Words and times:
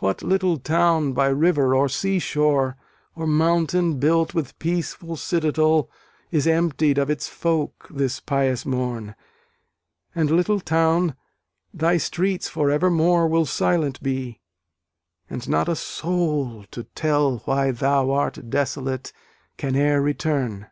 What 0.00 0.24
little 0.24 0.56
town 0.58 1.12
by 1.12 1.28
river 1.28 1.76
or 1.76 1.88
sea 1.88 2.18
shore, 2.18 2.76
Or 3.14 3.24
mountain 3.24 4.00
built 4.00 4.34
with 4.34 4.58
peaceful 4.58 5.14
citadel, 5.14 5.88
Is 6.32 6.48
emptied 6.48 6.98
of 6.98 7.08
its 7.08 7.28
folk, 7.28 7.86
this 7.88 8.18
pious 8.18 8.66
morn? 8.66 9.14
And, 10.12 10.28
little 10.28 10.58
town, 10.58 11.14
thy 11.72 11.98
streets 11.98 12.48
for 12.48 12.68
evermore 12.68 13.28
Will 13.28 13.46
silent 13.46 14.02
be; 14.02 14.40
and 15.28 15.48
not 15.48 15.68
a 15.68 15.76
soul 15.76 16.64
to 16.72 16.82
tell 16.82 17.38
Why 17.44 17.70
thou 17.70 18.10
art 18.10 18.50
desolate, 18.50 19.12
can 19.56 19.76
e'er 19.76 20.02
return. 20.02 20.66